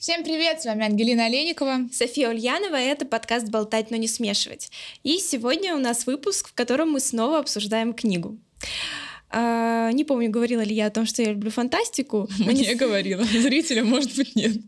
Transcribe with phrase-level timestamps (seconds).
[0.00, 1.90] Всем привет, с вами Ангелина Олейникова.
[1.92, 4.70] София Ульянова, это подкаст «Болтать, но не смешивать».
[5.02, 8.38] И сегодня у нас выпуск, в котором мы снова обсуждаем книгу.
[9.28, 12.30] А, не помню, говорила ли я о том, что я люблю фантастику.
[12.38, 12.74] Мне не...
[12.76, 13.22] говорила.
[13.42, 14.56] Зрителям, может быть, нет.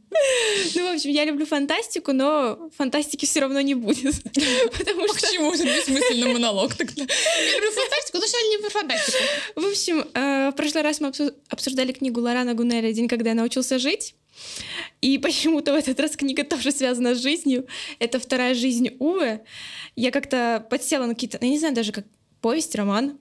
[0.75, 4.23] Ну, в общем, я люблю фантастику, но фантастики все равно не будет.
[4.79, 5.15] Потому что...
[5.15, 5.53] Почему?
[5.53, 7.03] Это бессмысленный монолог тогда.
[7.03, 9.19] Я люблю фантастику, но сегодня не про фантастику.
[9.57, 11.11] В общем, э, в прошлый раз мы
[11.49, 14.15] обсуждали книгу Лорана Гунеля «День, когда я научился жить».
[15.01, 17.67] И почему-то в этот раз книга тоже связана с жизнью.
[17.99, 19.41] Это вторая жизнь Увы.
[19.97, 22.07] Я как-то подсела на какие-то, я не знаю даже как
[22.41, 23.19] повесть, роман,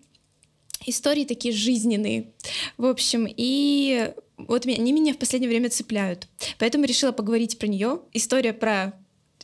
[0.86, 2.32] истории такие жизненные.
[2.78, 6.28] В общем, и вот они меня в последнее время цепляют.
[6.58, 8.02] Поэтому решила поговорить про нее.
[8.14, 8.94] История про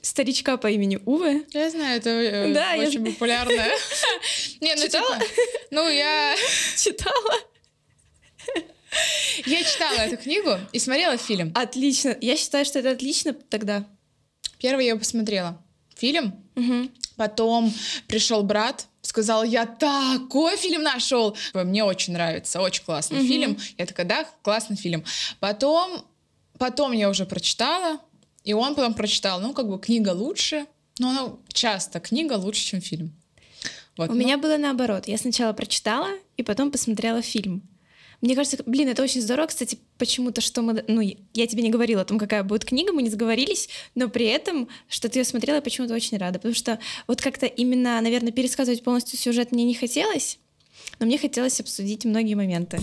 [0.01, 1.43] старичка по имени Уве.
[1.53, 3.11] Я знаю, это э, да, очень я...
[3.11, 3.71] популярная.
[4.61, 5.19] Не, ну Читала?
[5.19, 5.31] Типа,
[5.71, 6.35] ну я...
[6.77, 7.33] Читала.
[9.47, 11.51] Я читала эту книгу и смотрела фильм.
[11.55, 12.15] Отлично.
[12.21, 13.85] Я считаю, что это отлично тогда.
[14.59, 15.61] Первый я посмотрела
[15.95, 16.89] фильм, угу.
[17.15, 17.73] потом
[18.07, 21.35] пришел брат, сказал, я такой фильм нашел.
[21.53, 23.27] Мне очень нравится, очень классный mm-hmm.
[23.27, 23.57] фильм.
[23.77, 25.03] Я такая, да, классный фильм.
[25.39, 26.05] Потом,
[26.57, 27.99] потом я уже прочитала,
[28.43, 30.65] и он потом прочитал, ну, как бы книга лучше,
[30.99, 33.13] но она часто книга лучше, чем фильм.
[33.97, 34.19] Вот, У ну.
[34.19, 35.07] меня было наоборот.
[35.07, 37.63] Я сначала прочитала, и потом посмотрела фильм.
[38.21, 39.47] Мне кажется, блин, это очень здорово.
[39.47, 40.83] Кстати, почему-то, что мы...
[40.87, 44.25] Ну, я тебе не говорила о том, какая будет книга, мы не сговорились, но при
[44.25, 46.39] этом, что ты ее смотрела, я почему-то очень рада.
[46.39, 50.39] Потому что вот как-то именно, наверное, пересказывать полностью сюжет мне не хотелось,
[50.99, 52.79] но мне хотелось обсудить многие моменты.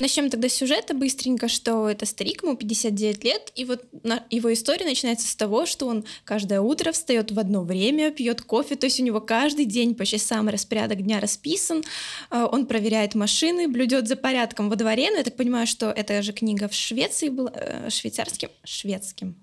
[0.00, 3.84] Начнем тогда с сюжета быстренько, что это старик, ему 59 лет, и вот
[4.30, 8.76] его история начинается с того, что он каждое утро встает в одно время, пьет кофе,
[8.76, 11.84] то есть у него каждый день по часам распорядок дня расписан,
[12.30, 16.22] э, он проверяет машины, блюдет за порядком во дворе, но я так понимаю, что эта
[16.22, 19.36] же книга в Швеции была, э, швейцарским, шведским,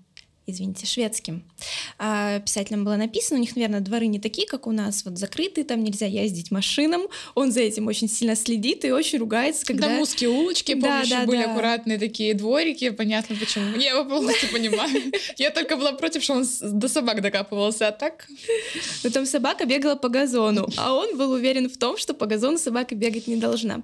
[0.50, 1.42] извините, шведским
[1.98, 3.38] а, писателям было написано.
[3.38, 7.02] У них, наверное, дворы не такие, как у нас, вот закрытые, там нельзя ездить машинам.
[7.34, 9.88] Он за этим очень сильно следит и очень ругается, когда...
[9.88, 11.52] Там узкие улочки, да, помнишь, да, были да.
[11.52, 13.76] аккуратные такие дворики, понятно почему.
[13.76, 15.12] Я его полностью понимаю.
[15.36, 18.26] Я только была против, что он до собак докапывался, а так...
[19.04, 22.58] Но там собака бегала по газону, а он был уверен в том, что по газону
[22.58, 23.82] собака бегать не должна.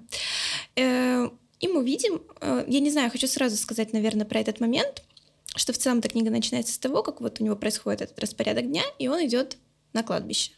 [0.76, 1.28] Э,
[1.60, 5.02] и мы видим, э, я не знаю, хочу сразу сказать, наверное, про этот момент—
[5.56, 8.66] что в целом эта книга начинается с того, как вот у него происходит этот распорядок
[8.66, 9.58] дня, и он идет
[9.92, 10.52] на кладбище.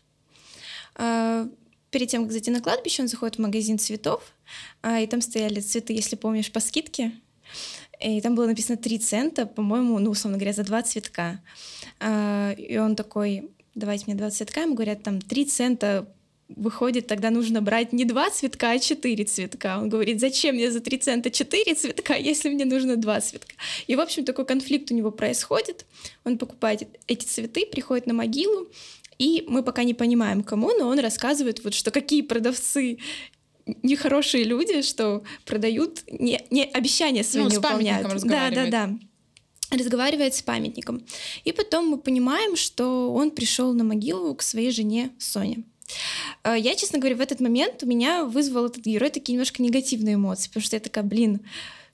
[0.94, 1.48] А,
[1.90, 4.22] перед тем, как зайти на кладбище, он заходит в магазин цветов,
[4.82, 7.12] а, и там стояли цветы, если помнишь, по скидке.
[8.00, 11.40] И там было написано 3 цента, по-моему, ну, условно говоря, за два цветка.
[11.98, 14.62] А, и он такой, давайте мне два цветка.
[14.62, 16.06] Ему говорят, там 3 цента
[16.48, 19.78] выходит, тогда нужно брать не два цветка, а четыре цветка.
[19.78, 23.54] Он говорит, зачем мне за три цента четыре цветка, если мне нужно два цветка?
[23.86, 25.84] И, в общем, такой конфликт у него происходит.
[26.24, 28.68] Он покупает эти цветы, приходит на могилу,
[29.18, 32.98] и мы пока не понимаем, кому, но он рассказывает, вот, что какие продавцы
[33.82, 38.22] нехорошие люди, что продают, не, не обещания свои ну, не выполняют.
[38.24, 38.98] Да, да, да
[39.70, 41.04] разговаривает с памятником.
[41.44, 45.64] И потом мы понимаем, что он пришел на могилу к своей жене Соне.
[46.44, 50.14] Э, я, честно говоря, в этот момент у меня вызвал этот герой такие немножко негативные
[50.14, 51.40] эмоции, потому что я такая, блин,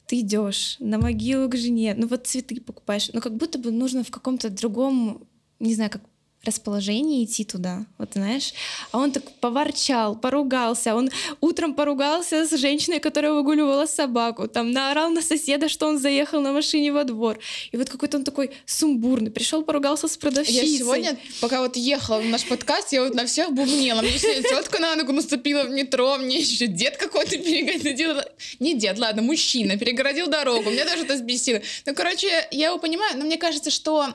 [0.06, 4.04] ты идешь на могилу к жене, ну вот цветы покупаешь, ну как будто бы нужно
[4.04, 5.26] в каком-то другом,
[5.60, 6.02] не знаю, как
[6.44, 8.52] расположение идти туда, вот знаешь.
[8.92, 10.94] А он так поворчал, поругался.
[10.94, 11.10] Он
[11.40, 16.52] утром поругался с женщиной, которая выгуливала собаку, там наорал на соседа, что он заехал на
[16.52, 17.38] машине во двор.
[17.72, 19.30] И вот какой-то он такой сумбурный.
[19.30, 20.68] Пришел, поругался с продавщицей.
[20.68, 24.02] Я сегодня, пока вот ехала в наш подкаст, я вот на всех бубнила.
[24.02, 28.16] Мне тетка на ногу наступила в метро, мне еще дед какой-то перегородил.
[28.60, 30.70] Не дед, ладно, мужчина перегородил дорогу.
[30.70, 31.60] Меня даже это сбесило.
[31.86, 34.14] Ну, короче, я его понимаю, но мне кажется, что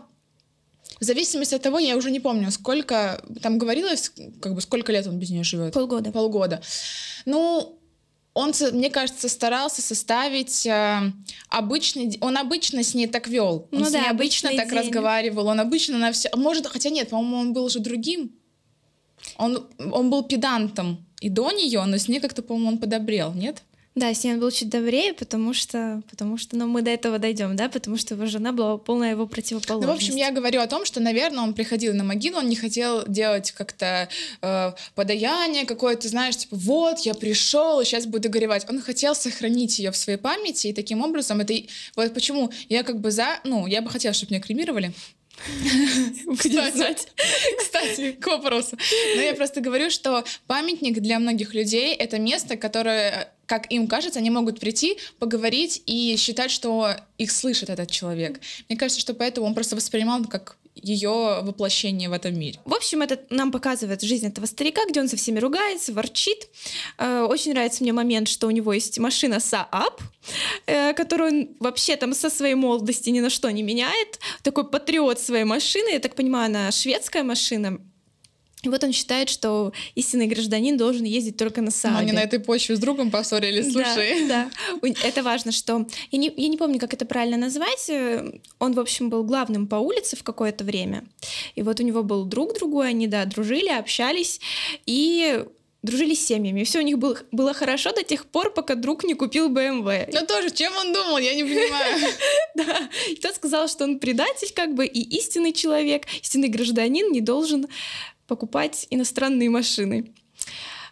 [0.99, 4.11] в зависимости от того, я уже не помню, сколько, там говорилось,
[4.41, 5.73] как бы сколько лет он без нее живет?
[5.73, 6.11] Полгода.
[6.11, 6.61] Полгода.
[7.25, 7.79] Ну,
[8.33, 11.11] он, мне кажется, старался составить э,
[11.49, 12.17] обычный...
[12.21, 13.67] Он обычно с ней так вел.
[13.71, 14.79] Он ну с да, ней обычно так день.
[14.79, 15.47] разговаривал.
[15.47, 16.29] Он обычно на все...
[16.35, 18.31] Может, хотя нет, по-моему, он был уже другим.
[19.37, 23.63] Он, он был педантом и до нее, но с ней как-то, по-моему, он подобрел, нет?
[23.99, 27.19] Да, с ним он был чуть добрее, потому что, потому что, ну, мы до этого
[27.19, 29.87] дойдем, да, потому что его жена была полная его противоположность.
[29.87, 32.55] Ну, в общем, я говорю о том, что, наверное, он приходил на могилу, он не
[32.55, 34.07] хотел делать как-то
[34.41, 38.65] э, подаяние какое-то, знаешь, типа, вот, я пришел, сейчас буду горевать.
[38.69, 41.53] Он хотел сохранить ее в своей памяти, и таким образом это...
[41.97, 43.41] Вот почему я как бы за...
[43.43, 44.93] Ну, я бы хотела, чтобы меня кремировали,
[46.37, 47.07] кстати,
[47.57, 48.77] кстати, к вопросу.
[49.15, 54.19] Но я просто говорю, что памятник для многих людей— это место, которое как им кажется,
[54.19, 58.39] они могут прийти, поговорить и считать, что их слышит этот человек.
[58.69, 62.59] Мне кажется, что поэтому он просто воспринимал как ее воплощение в этом мире.
[62.63, 66.47] В общем, это нам показывает жизнь этого старика, где он со всеми ругается, ворчит.
[66.99, 69.99] Э, очень нравится мне момент, что у него есть машина Saab,
[70.67, 74.19] э, которую он вообще там со своей молодости ни на что не меняет.
[74.43, 75.89] Такой патриот своей машины.
[75.89, 77.79] Я так понимаю, она шведская машина.
[78.63, 81.97] И вот он считает, что истинный гражданин должен ездить только на Саабе.
[81.97, 84.27] Они на этой почве с другом поссорились, слушай.
[84.27, 84.51] Да,
[84.81, 84.89] да.
[85.03, 85.87] Это важно, что...
[86.11, 87.89] Я не, я не помню, как это правильно назвать.
[88.59, 91.05] Он, в общем, был главным по улице в какое-то время.
[91.55, 94.41] И вот у него был друг другой, они, да, дружили, общались.
[94.85, 95.45] И
[95.81, 96.63] дружили с семьями.
[96.63, 100.09] Все у них было, было хорошо до тех пор, пока друг не купил BMW.
[100.11, 102.11] Ну тоже, чем он думал, я не понимаю.
[102.55, 102.89] Да.
[103.07, 107.67] И тот сказал, что он предатель, как бы, и истинный человек, истинный гражданин не должен
[108.29, 110.13] покупать иностранные машины.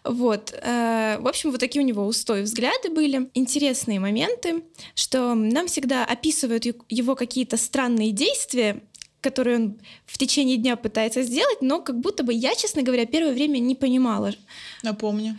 [0.04, 0.52] Вот.
[0.52, 3.30] Э, в общем, вот такие у него устои взгляды были.
[3.34, 4.62] Интересные моменты,
[4.94, 8.82] что нам всегда описывают его какие-то странные действия,
[9.20, 13.32] которые он в течение дня пытается сделать, но как будто бы я, честно говоря, первое
[13.32, 14.34] время не понимала.
[14.82, 15.38] Напомню.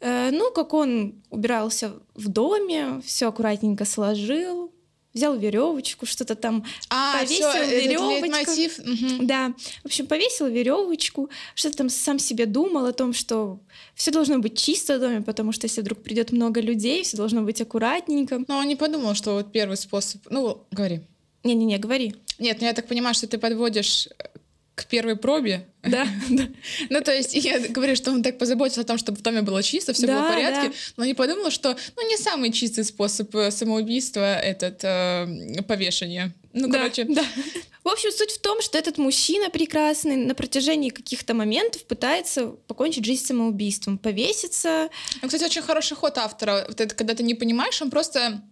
[0.00, 4.72] Э, ну, как он убирался в доме, все аккуратненько сложил,
[5.14, 8.82] взял веревочку, что-то там а, повесил веревочку.
[8.82, 9.26] Угу.
[9.26, 13.60] Да, в общем, повесил веревочку, что-то там сам себе думал о том, что
[13.94, 17.42] все должно быть чисто в доме, потому что если вдруг придет много людей, все должно
[17.42, 18.44] быть аккуратненько.
[18.46, 20.22] Но он не подумал, что вот первый способ.
[20.30, 21.00] Ну, говори.
[21.42, 22.14] Не-не-не, говори.
[22.38, 24.08] Нет, ну я так понимаю, что ты подводишь
[24.80, 25.66] к первой пробе.
[25.82, 26.06] Да,
[26.90, 29.62] Ну, то есть я говорю, что он так позаботился о том, чтобы в доме было
[29.62, 33.50] чисто, все было в порядке, но не подумала, что, ну, не самый чистый способ э,
[33.50, 36.32] самоубийства этот э, повешение.
[36.52, 37.04] Ну, короче.
[37.04, 37.24] Да.
[37.82, 43.06] В общем, суть в том, что этот мужчина прекрасный на протяжении каких-то моментов пытается покончить
[43.06, 44.90] жизнь самоубийством, повеситься.
[45.22, 46.66] Ну, кстати, очень хороший ход автора.
[46.68, 48.42] Вот это, когда ты не понимаешь, он просто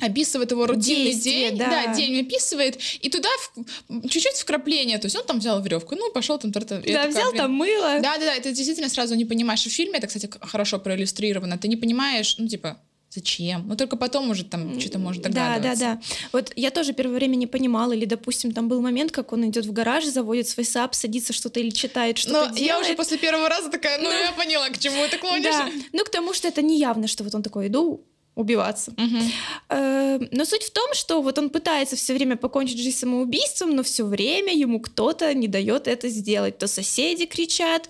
[0.00, 1.86] описывает его рутинный Действие, день, да.
[1.86, 6.10] да, день описывает, и туда в, чуть-чуть вкрапление, то есть он там взял веревку, ну,
[6.12, 6.50] пошел там...
[6.50, 7.42] Да, это, взял блин.
[7.42, 8.00] там мыло.
[8.00, 9.64] Да-да-да, это действительно сразу не понимаешь.
[9.64, 11.56] В фильме это, кстати, хорошо проиллюстрировано.
[11.56, 12.78] Ты не понимаешь, ну, типа,
[13.10, 13.66] зачем?
[13.66, 15.80] Ну, только потом уже там что-то может догадываться.
[15.80, 16.00] Да, да, да.
[16.32, 19.64] Вот я тоже первое время не понимала, или, допустим, там был момент, как он идет
[19.64, 22.66] в гараж, заводит свой сап, садится что-то или читает, что-то Но делает.
[22.66, 25.44] я уже после первого раза такая, ну, ну я поняла, к чему ты клонишь.
[25.44, 25.70] Да.
[25.92, 28.04] Ну, к тому, что это не явно, что вот он такой, иду
[28.36, 28.92] убиваться.
[28.92, 30.28] Угу.
[30.30, 34.04] Но суть в том, что вот он пытается все время покончить жизнь самоубийством, но все
[34.04, 36.58] время ему кто-то не дает это сделать.
[36.58, 37.88] То соседи кричат,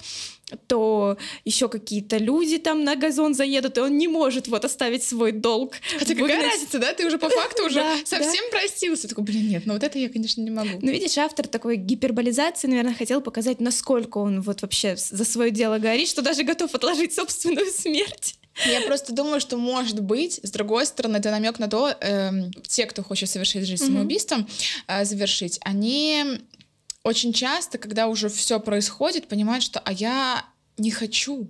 [0.69, 5.33] то еще какие-то люди там на газон заедут, и он не может вот оставить свой
[5.33, 5.75] долг.
[5.99, 6.93] Хотя какая разница, да?
[6.93, 9.09] Ты уже по факту уже совсем простился.
[9.09, 10.79] Такой, блин, нет, ну вот это я, конечно, не могу.
[10.81, 15.79] Ну, видишь, автор такой гиперболизации, наверное, хотел показать, насколько он вот вообще за свое дело
[15.79, 18.36] горит, что даже готов отложить собственную смерть.
[18.65, 22.31] Я просто думаю, что может быть, с другой стороны, это намек на то, э,
[22.67, 24.49] те, кто хочет совершить жизнь самоубийством,
[24.87, 26.41] э, завершить, они
[27.03, 30.45] очень часто, когда уже все происходит, понимают, что а я
[30.79, 31.49] не хочу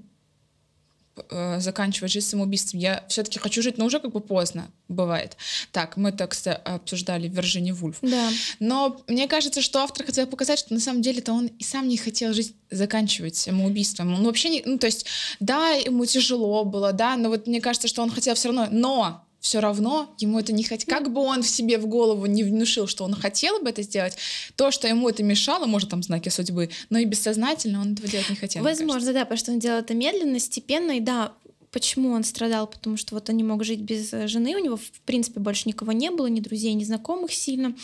[1.31, 2.81] э, заканчивать жизнь самоубийством.
[2.81, 5.37] Я все-таки хочу жить, но уже как бы поздно бывает.
[5.73, 6.35] Так, мы так
[6.65, 7.99] обсуждали в Вирджини Вульф.
[8.03, 8.31] Да.
[8.61, 11.97] Но мне кажется, что автор хотел показать, что на самом деле-то он и сам не
[11.97, 14.15] хотел жить, заканчивать самоубийством.
[14.15, 15.07] Он вообще не, ну то есть,
[15.41, 19.26] да, ему тяжело было, да, но вот мне кажется, что он хотел все равно, но
[19.46, 20.86] все равно ему это не хотелось.
[20.86, 24.17] Как бы он в себе в голову не внушил, что он хотел бы это сделать,
[24.56, 28.29] то, что ему это мешало, может, там знаки судьбы, но и бессознательно он этого делать
[28.29, 28.65] не хотел.
[28.65, 31.32] Возможно, да, потому что он делал это медленно, степенно, и да,
[31.73, 32.67] Почему он страдал?
[32.67, 35.69] Потому что вот он не мог жить без э, жены, у него, в принципе, больше
[35.69, 37.75] никого не было, ни друзей, ни знакомых сильно.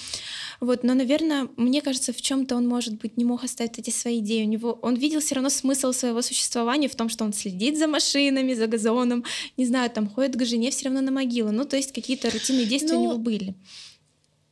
[0.60, 4.20] Вот, но, наверное, мне кажется, в чем-то он, может быть, не мог оставить эти свои
[4.20, 4.44] идеи.
[4.44, 7.86] У него, он видел все равно смысл своего существования в том, что он следит за
[7.86, 9.24] машинами, за газоном,
[9.56, 11.50] не знаю, там ходит к жене все равно на могилу.
[11.50, 13.54] Ну, то есть какие-то рутинные действия ну, у него были.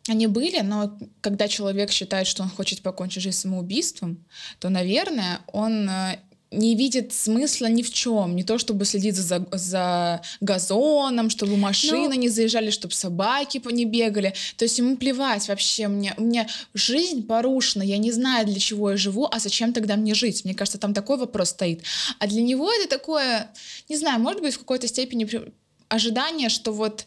[0.09, 4.25] Они были, но когда человек считает, что он хочет покончить жизнь самоубийством,
[4.59, 6.19] то, наверное, он э,
[6.50, 8.35] не видит смысла ни в чем.
[8.35, 13.85] Не то, чтобы следить за, за газоном, чтобы машины ну, не заезжали, чтобы собаки не
[13.85, 14.35] бегали.
[14.57, 15.87] То есть ему плевать вообще.
[15.88, 19.97] Мне, у меня жизнь порушена, я не знаю, для чего я живу, а зачем тогда
[19.97, 20.45] мне жить?
[20.45, 21.83] Мне кажется, там такой вопрос стоит.
[22.19, 23.50] А для него это такое,
[23.88, 25.28] не знаю, может быть, в какой-то степени
[25.88, 27.07] ожидание, что вот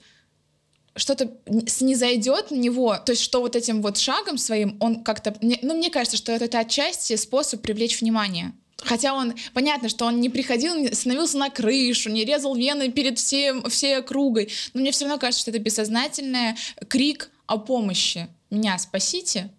[0.96, 5.36] что-то не зайдет на него, то есть что вот этим вот шагом своим он как-то,
[5.42, 8.54] ну мне кажется, что это отчасти способ привлечь внимание.
[8.84, 13.18] Хотя он, понятно, что он не приходил, не становился на крышу, не резал вены перед
[13.18, 16.56] всем, всей округой, но мне все равно кажется, что это бессознательный
[16.88, 18.28] крик о помощи.
[18.50, 19.50] Меня спасите.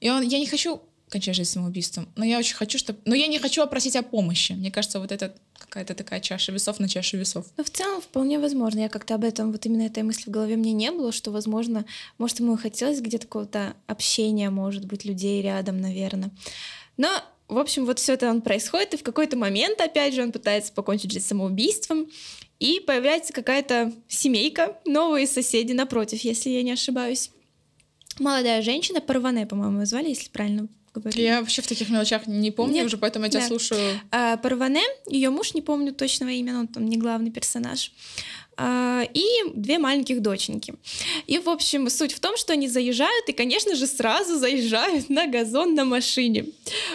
[0.00, 2.08] И он, я не хочу кончать жизнь самоубийством.
[2.16, 3.00] Но я очень хочу, чтобы...
[3.04, 4.52] Но я не хочу попросить о помощи.
[4.52, 7.46] Мне кажется, вот это какая-то такая чаша весов на чаше весов.
[7.56, 8.80] Ну, в целом, вполне возможно.
[8.80, 11.84] Я как-то об этом, вот именно этой мысли в голове мне не было, что, возможно,
[12.18, 16.30] может, ему хотелось где-то какого-то общения, может быть, людей рядом, наверное.
[16.96, 17.08] Но
[17.50, 20.72] в общем, вот все это он происходит, и в какой-то момент, опять же, он пытается
[20.72, 22.08] покончить жизнь самоубийством,
[22.58, 27.30] и появляется какая-то семейка, новые соседи напротив, если я не ошибаюсь.
[28.18, 31.20] Молодая женщина, Парване, по-моему, звали, если правильно говорю.
[31.20, 33.46] Я вообще в таких мелочах не помню Нет, уже, поэтому я тебя да.
[33.46, 34.00] слушаю.
[34.10, 37.92] А, Парване, ее муж, не помню точного имени, он там не главный персонаж.
[38.62, 39.24] А, и
[39.54, 40.74] две маленьких доченьки.
[41.26, 45.26] И, в общем, суть в том, что они заезжают и, конечно же, сразу заезжают на
[45.26, 46.44] газон на машине.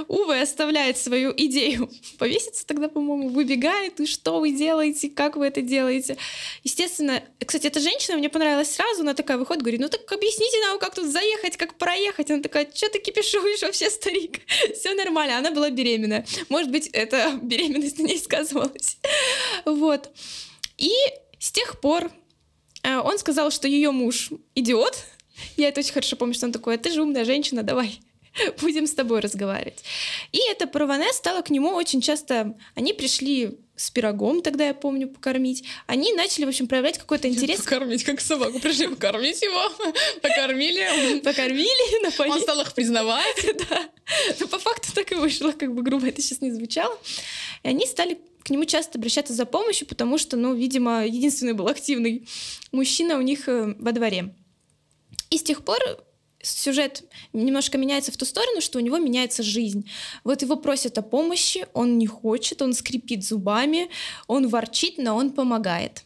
[0.08, 5.64] Увы оставляет свою идею повеситься тогда, по-моему, выбегает, и что вы делаете, как вы это
[5.64, 6.18] делаете.
[6.64, 10.78] Естественно, кстати, эта женщина мне понравилась сразу, она такая выходит, говорит, ну так объясните нам,
[10.78, 12.30] как тут заехать, как проехать.
[12.30, 14.42] Она такая, что ты кипишуешь вообще, старик?
[14.76, 16.28] Все нормально, она была беременная.
[16.50, 19.00] Может быть, эта беременность на ней сказывалась.
[19.66, 20.12] Вот.
[20.78, 20.92] И
[21.40, 22.12] с тех пор
[22.84, 24.98] э, он сказал, что ее муж идиот.
[25.58, 28.00] Я это очень хорошо помню, что он такой, «А ты же умная женщина, давай,
[28.62, 29.84] будем с тобой разговаривать.
[30.32, 32.56] И эта Парване стала к нему очень часто...
[32.76, 35.66] Они пришли с пирогом, тогда я помню, покормить.
[35.86, 37.62] Они начали, в общем, проявлять какой-то интерес.
[37.62, 38.60] Покормить, как собаку.
[38.60, 39.70] Пришли покормить его,
[40.22, 41.20] покормили.
[41.20, 42.34] Покормили, напоили.
[42.34, 43.46] Он стал их признавать.
[43.70, 43.90] Да.
[44.40, 46.96] Но по факту так и вышло, как бы грубо это сейчас не звучало.
[47.64, 51.68] И они стали к нему часто обращаться за помощью, потому что, ну, видимо, единственный был
[51.68, 52.28] активный
[52.72, 54.36] мужчина у них э, во дворе.
[55.32, 55.80] И с тех пор
[56.44, 59.90] сюжет немножко меняется в ту сторону, что у него меняется жизнь.
[60.24, 63.90] Вот его просят о помощи, он не хочет, он скрипит зубами,
[64.28, 66.04] он ворчит, но он помогает.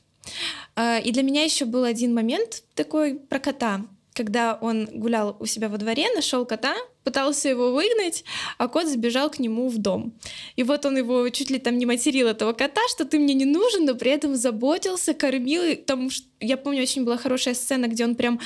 [0.77, 3.85] А, и для меня еще был один момент такой про кота
[4.19, 6.75] когда он гулял у себя во дворе, нашел кота,
[7.09, 8.23] пытался его выгнать,
[8.59, 10.13] а кот забежал к нему в дом.
[10.55, 13.45] И вот он его чуть ли там не материл этого кота, что ты мне не
[13.45, 15.63] нужен, но при этом заботился, кормил.
[15.63, 18.39] И там, я помню, очень была хорошая сцена, где он прям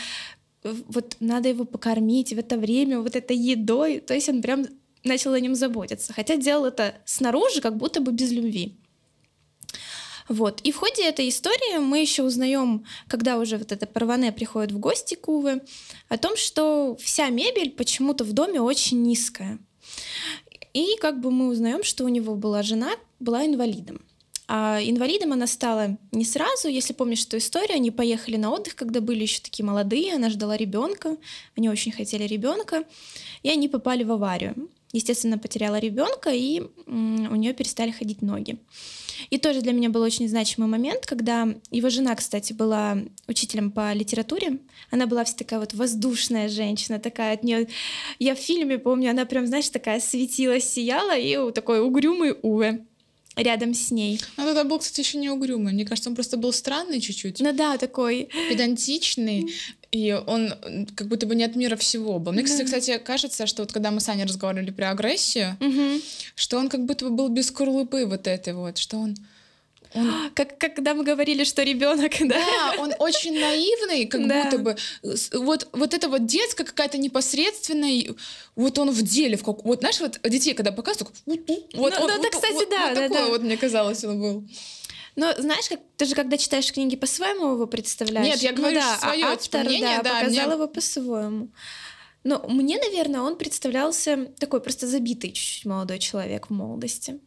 [0.63, 3.99] вот надо его покормить в это время, вот этой едой.
[3.99, 4.65] То есть он прям
[5.03, 6.13] начал о нем заботиться.
[6.13, 8.77] Хотя делал это снаружи, как будто бы без любви.
[10.29, 10.61] Вот.
[10.61, 14.79] И в ходе этой истории мы еще узнаем, когда уже вот эта Парване приходит в
[14.79, 15.63] гости к Уве,
[16.09, 19.59] о том, что вся мебель почему-то в доме очень низкая.
[20.73, 24.01] И как бы мы узнаем, что у него была жена, была инвалидом.
[24.47, 26.67] А инвалидом она стала не сразу.
[26.67, 30.57] Если помнишь эту историю, они поехали на отдых, когда были еще такие молодые, она ждала
[30.57, 31.17] ребенка,
[31.55, 32.83] они очень хотели ребенка,
[33.41, 34.69] и они попали в аварию.
[34.91, 38.57] Естественно, потеряла ребенка, и у нее перестали ходить ноги.
[39.29, 43.93] И тоже для меня был очень значимый момент, когда его жена, кстати, была учителем по
[43.93, 44.59] литературе.
[44.91, 47.67] Она была вся такая вот воздушная женщина, такая от нее.
[48.19, 52.85] Я в фильме помню, она прям, знаешь, такая светилась, сияла, и такой угрюмый Уве
[53.35, 54.19] рядом с ней.
[54.37, 55.73] А тогда был, кстати, еще не угрюмый.
[55.73, 57.39] Мне кажется, он просто был странный чуть-чуть.
[57.39, 58.29] Ну да, такой.
[58.49, 59.51] Педантичный.
[59.93, 60.55] И он
[60.95, 62.31] как будто бы не от мира всего был.
[62.31, 62.63] Мне, да.
[62.63, 66.01] кстати, кажется, что вот когда мы с Аней разговаривали про агрессию, угу.
[66.35, 69.15] что он как будто бы был без скорлупы вот этой вот, что он...
[69.93, 70.31] Он...
[70.33, 72.27] Как когда мы говорили, что ребенок, да?
[72.29, 74.43] Да, он очень наивный, как да.
[74.43, 74.75] будто бы.
[75.33, 78.15] Вот, вот это вот детская какая-то непосредственная,
[78.55, 79.63] вот он в деле, в как...
[79.63, 82.87] вот знаешь, вот детей, когда показывают, вот, вот, ну, он, ну, вот, кстати, вот, да,
[82.87, 83.27] вот да, такой да.
[83.27, 84.43] вот, мне казалось, он был.
[85.15, 88.27] Но знаешь, как ты же когда читаешь книги по-своему его представляешь.
[88.27, 90.55] Нет, я ну говорю ну, да, свое а автор, мнение, да, да, показал мне...
[90.55, 91.49] его по-своему.
[92.23, 97.19] Но мне, наверное, он представлялся такой просто забитый чуть-чуть молодой человек в молодости.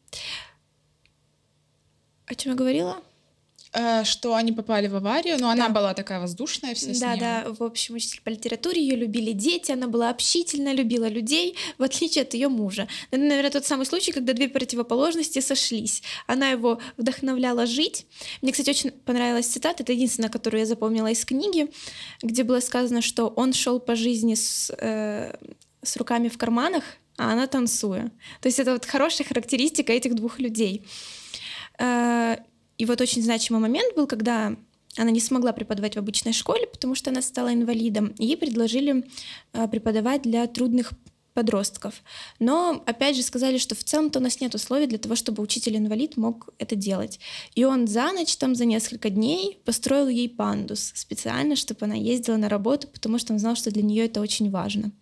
[2.27, 3.03] О чем я говорила?
[3.79, 5.53] Э, что они попали в аварию, но да.
[5.53, 9.71] она была такая воздушная вся Да, да, в общем, учитель по литературе, ее любили дети,
[9.71, 12.89] она была общительна, любила людей, в отличие от ее мужа.
[13.11, 16.03] Это, наверное, тот самый случай, когда две противоположности сошлись.
[16.27, 18.07] Она его вдохновляла жить.
[18.41, 21.71] Мне, кстати, очень понравилась цитата, это единственная, которую я запомнила из книги,
[22.23, 25.37] где было сказано, что он шел по жизни с, э,
[25.83, 26.83] с руками в карманах,
[27.19, 28.11] а она танцуя.
[28.41, 30.83] То есть это вот хорошая характеристика этих двух людей.
[32.79, 34.57] И вот очень значимый момент был, когда
[34.97, 38.15] она не смогла преподавать в обычной школе, потому что она стала инвалидом.
[38.19, 39.05] Ей предложили
[39.53, 40.93] а, преподавать для трудных
[41.35, 42.03] подростков.
[42.39, 46.17] Но, опять же, сказали, что в целом-то у нас нет условий для того, чтобы учитель-инвалид
[46.17, 47.21] мог это делать.
[47.55, 52.39] И он за ночь, там, за несколько дней построил ей пандус специально, чтобы она ездила
[52.39, 54.93] на работу, потому что он знал, что для нее это очень важно.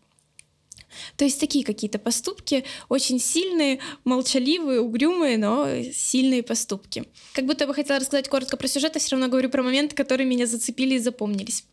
[1.16, 7.04] То есть такие какие-то поступки, очень сильные, молчаливые, угрюмые, но сильные поступки.
[7.32, 10.26] Как будто бы хотела рассказать коротко про сюжет, а все равно говорю про моменты, которые
[10.26, 11.64] меня зацепили и запомнились.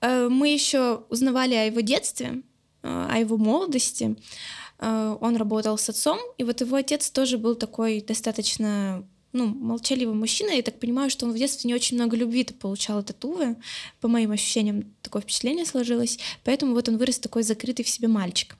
[0.00, 2.42] Э, мы еще узнавали о его детстве,
[2.82, 4.16] э, о его молодости.
[4.78, 10.14] э, он работал с отцом, и вот его отец тоже был такой достаточно ну, молчаливый
[10.14, 13.56] мужчина, я так понимаю, что он в детстве не очень много любви-то получал от Увы,
[14.00, 18.56] по моим ощущениям такое впечатление сложилось, поэтому вот он вырос такой закрытый в себе мальчик.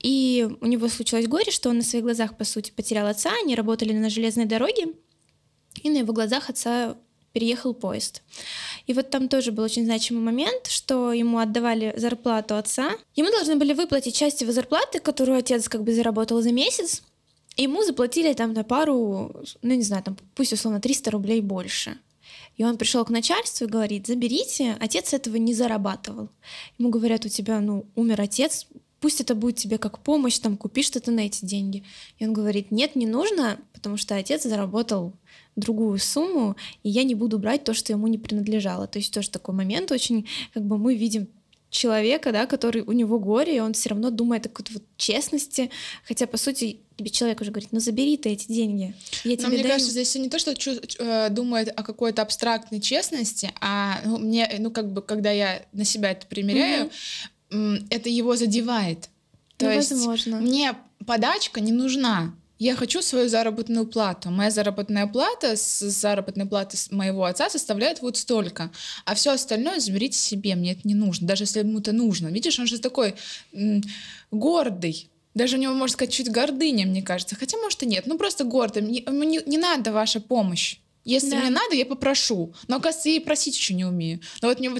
[0.00, 3.54] И у него случилось горе, что он на своих глазах, по сути, потерял отца, они
[3.54, 4.88] работали на железной дороге,
[5.82, 6.96] и на его глазах отца
[7.32, 8.22] переехал поезд.
[8.86, 12.92] И вот там тоже был очень значимый момент, что ему отдавали зарплату отца.
[13.14, 17.02] Ему должны были выплатить часть его зарплаты, которую отец как бы заработал за месяц,
[17.56, 21.98] Ему заплатили там на пару, ну не знаю, там пусть условно 300 рублей больше.
[22.56, 26.30] И он пришел к начальству и говорит, заберите, отец этого не зарабатывал.
[26.78, 28.66] Ему говорят, у тебя, ну, умер отец,
[29.00, 31.84] пусть это будет тебе как помощь, там, купи что-то на эти деньги.
[32.18, 35.12] И он говорит, нет, не нужно, потому что отец заработал
[35.54, 38.86] другую сумму, и я не буду брать то, что ему не принадлежало.
[38.86, 41.28] То есть тоже такой момент очень, как бы мы видим
[41.70, 45.70] человека, да, который у него горе, и он все равно думает о какой-то вот честности,
[46.06, 48.94] хотя, по сути, тебе человек уже говорит, ну забери ты эти деньги.
[49.24, 49.68] Я Но мне даю.
[49.70, 54.50] кажется, здесь не то, что чу- э, думает о какой-то абстрактной честности, а ну, мне,
[54.58, 56.90] ну как бы, когда я на себя это примеряю,
[57.50, 57.84] угу.
[57.90, 59.08] это его задевает.
[59.58, 60.36] То ну, есть возможно.
[60.36, 60.74] мне
[61.06, 62.34] подачка не нужна.
[62.58, 64.30] Я хочу свою заработную плату.
[64.30, 68.70] Моя заработная плата с заработной платы моего отца составляет вот столько.
[69.04, 70.54] А все остальное заберите себе.
[70.54, 71.26] Мне это не нужно.
[71.26, 72.28] Даже если ему это нужно.
[72.28, 73.14] Видишь, он же такой
[73.52, 73.82] м-
[74.30, 75.10] гордый.
[75.34, 77.36] Даже у него, можно сказать, чуть гордыня, мне кажется.
[77.36, 78.06] Хотя, может, и нет.
[78.06, 78.82] Ну, просто гордый.
[78.82, 80.78] Мне, не, не надо ваша помощь.
[81.04, 81.36] Если да.
[81.36, 82.54] мне надо, я попрошу.
[82.68, 84.20] Но, оказывается, я и просить еще не умею.
[84.40, 84.70] Но вот не,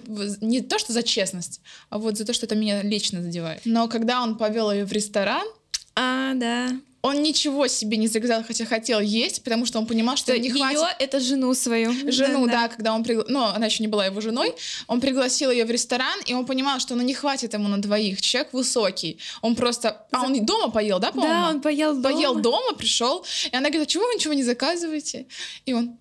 [0.45, 3.61] не то, что за честность, а вот за то, что это меня лично задевает.
[3.65, 5.47] Но когда он повел ее в ресторан...
[5.95, 6.71] А, да.
[7.07, 10.51] Он ничего себе не заказал, хотя хотел есть, потому что он понимал, что, что не
[10.51, 10.81] хватит.
[10.81, 11.93] Ее это жену свою.
[12.11, 12.63] Жену, да, да.
[12.63, 13.25] да когда он пригла...
[13.29, 14.53] ну, она еще не была его женой,
[14.89, 18.21] он пригласил ее в ресторан, и он понимал, что ну не хватит ему на двоих.
[18.21, 21.33] Человек высокий, он просто, а он дома поел, да, по-моему?
[21.33, 22.15] Да, он поел дома.
[22.15, 25.27] Поел дома, пришел, и она говорит, а чего вы ничего не заказываете?
[25.65, 25.99] И он,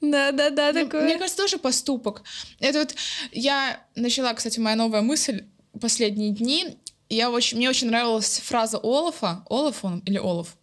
[0.00, 1.02] да, да, да, такое.
[1.02, 2.22] Мне кажется, тоже поступок.
[2.58, 2.94] Это вот
[3.32, 5.44] я начала, кстати, моя новая мысль
[5.78, 6.78] последние дни
[7.14, 10.56] я очень, мне очень нравилась фраза Олафа, Олаф он или Олаф,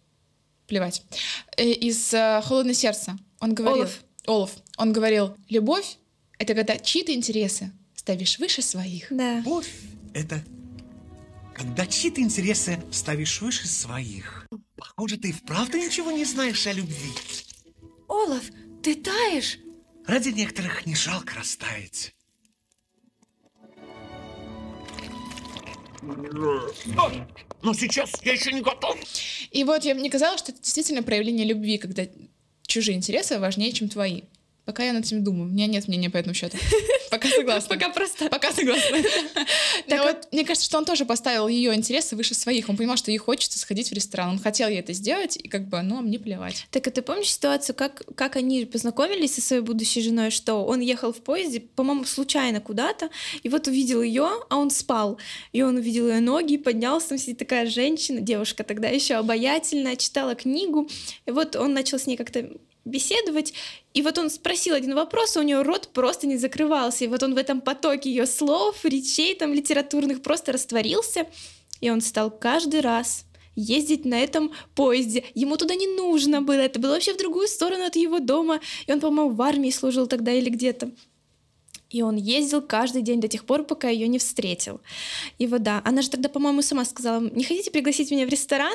[0.66, 1.02] плевать,
[1.56, 3.16] э, из э, «Холодное сердце».
[3.40, 3.82] Он говорил...
[3.82, 4.04] Олаф.
[4.26, 4.52] Олаф.
[4.76, 5.96] Он говорил, любовь—
[6.38, 9.06] это когда чьи-то интересы ставишь выше своих.
[9.10, 9.38] Да.
[9.38, 9.70] Любовь—
[10.14, 10.42] это
[11.54, 14.46] когда чьи-то интересы ставишь выше своих.
[14.76, 17.12] Похоже, ты вправду ничего не знаешь о любви.
[18.08, 18.44] Олаф,
[18.82, 19.58] ты таешь?
[20.06, 22.14] Ради некоторых не жалко растаять.
[26.02, 28.96] Но сейчас я еще не готов.
[29.50, 32.04] И вот я, мне казалось, что это действительно проявление любви, когда
[32.66, 34.22] чужие интересы важнее, чем твои.
[34.70, 35.48] Пока я над этим думаю.
[35.48, 36.56] У меня нет мнения по этому счету.
[37.10, 37.68] Пока согласна.
[37.74, 38.28] Пока просто.
[38.28, 38.98] Пока согласна.
[39.88, 42.68] Так вот, мне кажется, что он тоже поставил ее интересы выше своих.
[42.68, 44.30] Он понимал, что ей хочется сходить в ресторан.
[44.30, 46.68] Он хотел ей это сделать, и как бы, ну, а мне плевать.
[46.70, 50.78] Так, а ты помнишь ситуацию, как, как они познакомились со своей будущей женой, что он
[50.78, 53.10] ехал в поезде, по-моему, случайно куда-то,
[53.42, 55.18] и вот увидел ее, а он спал.
[55.52, 60.36] И он увидел ее ноги, поднялся, там сидит такая женщина, девушка тогда еще обаятельная, читала
[60.36, 60.88] книгу,
[61.26, 62.48] и вот он начал с ней как-то
[62.84, 63.52] беседовать.
[63.94, 67.04] И вот он спросил один вопрос, а у нее рот просто не закрывался.
[67.04, 71.26] И вот он в этом потоке ее слов, речей там литературных просто растворился.
[71.80, 73.24] И он стал каждый раз
[73.56, 75.24] ездить на этом поезде.
[75.34, 76.56] Ему туда не нужно было.
[76.56, 78.60] Это было вообще в другую сторону от его дома.
[78.86, 80.90] И он, по-моему, в армии служил тогда или где-то.
[81.90, 84.80] И он ездил каждый день до тех пор, пока ее не встретил.
[85.38, 88.74] И вот да, она же тогда, по-моему, сама сказала, не хотите пригласить меня в ресторан?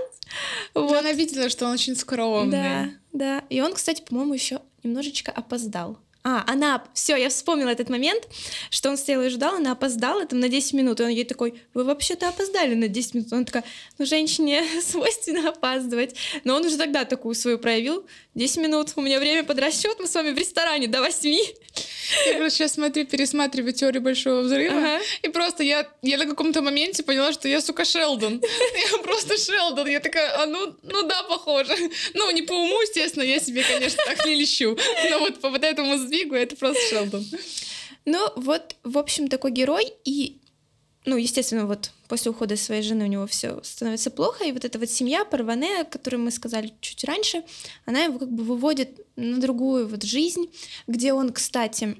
[0.74, 0.98] Вот.
[0.98, 2.52] она видела, что он очень скромный.
[2.52, 3.44] Да, да.
[3.50, 5.98] И он, кстати, по-моему, еще немножечко опоздал.
[6.28, 8.28] А, она, все, я вспомнила этот момент,
[8.72, 11.62] что он стоял и ждал, она опоздала там на 10 минут, и он ей такой,
[11.76, 13.32] вы вообще-то опоздали на 10 минут.
[13.32, 13.64] Она такая,
[14.00, 16.16] ну, женщине свойственно опаздывать.
[16.44, 20.08] Но он уже тогда такую свою проявил, 10 минут, у меня время под расчет, мы
[20.08, 21.32] с вами в ресторане до 8.
[22.28, 25.00] Я просто сейчас смотрю, пересматриваю теорию Большого Взрыва, ага.
[25.24, 28.42] и просто я, я на каком-то моменте поняла, что я, сука, Шелдон.
[28.92, 29.88] Я просто Шелдон.
[29.88, 31.76] Я такая, а ну, ну да, похоже.
[32.14, 34.78] Ну, не по уму, естественно, я себе, конечно, так не лещу.
[35.10, 37.26] Но вот по вот этому сдвигу это просто Шелдон.
[38.06, 40.38] Ну, вот, в общем, такой герой, и
[41.06, 44.80] ну, естественно, вот после ухода своей жены у него все становится плохо, и вот эта
[44.80, 47.44] вот семья Парване, о которой мы сказали чуть раньше,
[47.86, 50.52] она его как бы выводит на другую вот жизнь,
[50.88, 51.98] где он, кстати,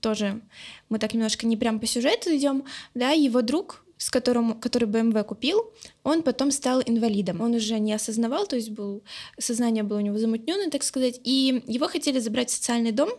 [0.00, 0.40] тоже,
[0.88, 5.24] мы так немножко не прям по сюжету идем, да, его друг, с которым, который BMW
[5.24, 5.72] купил,
[6.04, 7.40] он потом стал инвалидом.
[7.40, 9.02] Он уже не осознавал, то есть был,
[9.38, 13.10] сознание было у него замутненное, так сказать, и его хотели забрать в социальный дом,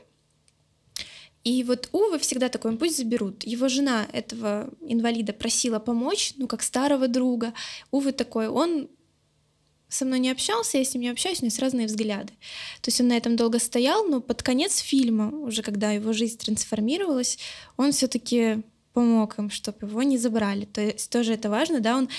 [1.44, 3.44] И вот Увы всегда такой, пусть заберут.
[3.44, 7.54] Его жена этого инвалида просила помочь, ну, как старого друга.
[7.92, 8.90] Увы такой, он
[9.88, 12.34] со мной не общался, я с ним не общаюсь, у нас разные взгляды.
[12.82, 16.38] То есть он на этом долго стоял, но под конец фильма, уже когда его жизнь
[16.38, 17.40] трансформировалась,
[17.76, 18.62] он все-таки
[18.94, 20.66] помог им, чтобы его не забрали.
[20.66, 22.10] То есть тоже это важно, да, он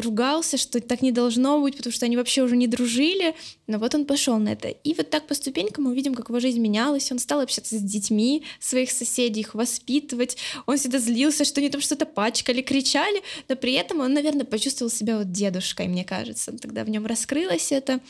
[0.00, 3.34] ругался, что так не должно быть, потому что они вообще уже не дружили,
[3.66, 4.68] но вот он пошел на это.
[4.68, 7.82] И вот так по ступенькам мы видим, как его жизнь менялась, он стал общаться с
[7.82, 10.36] детьми своих соседей, их воспитывать,
[10.66, 14.90] он всегда злился, что они там что-то пачкали, кричали, но при этом он, наверное, почувствовал
[14.90, 18.00] себя вот дедушкой, мне кажется, тогда в нем раскрылось это.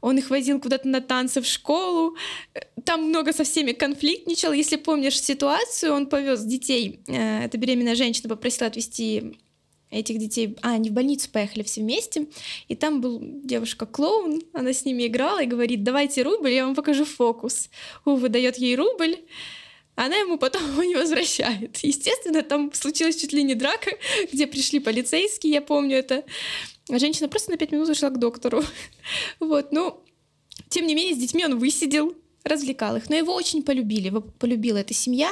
[0.00, 2.16] Он их возил куда-то на танцы в школу.
[2.84, 4.52] Там много со всеми конфликтничал.
[4.52, 7.00] Если помнишь ситуацию, он повез детей.
[7.08, 9.38] Э, эта беременная женщина попросила отвезти
[9.90, 12.26] этих детей, а, они в больницу поехали все вместе,
[12.68, 17.04] и там был девушка-клоун, она с ними играла и говорит, давайте рубль, я вам покажу
[17.04, 17.70] фокус.
[18.04, 19.18] Увы дает ей рубль,
[19.96, 21.78] она ему потом его не возвращает.
[21.78, 23.90] Естественно, там случилась чуть ли не драка,
[24.32, 26.24] где пришли полицейские, я помню это.
[26.88, 28.62] Женщина просто на пять минут ушла к доктору.
[29.40, 30.02] Вот, ну,
[30.68, 33.08] тем не менее, с детьми он высидел, развлекал их.
[33.08, 35.30] Но его очень полюбили, его полюбила эта семья.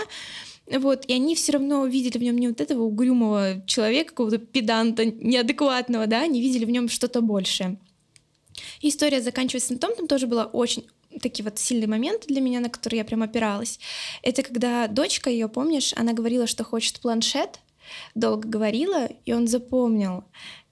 [0.70, 5.04] Вот, и они все равно увидели в нем не вот этого угрюмого человека, какого-то педанта,
[5.04, 7.78] неадекватного, да, они видели в нем что-то большее.
[8.80, 10.86] И история заканчивается на том, там тоже была очень
[11.20, 13.78] такие вот сильные моменты для меня, на которые я прям опиралась.
[14.22, 17.60] Это когда дочка ее, помнишь, она говорила, что хочет планшет,
[18.14, 20.24] долго говорила, и он запомнил